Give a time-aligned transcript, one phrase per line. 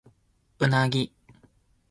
[0.57, 1.13] うなぎ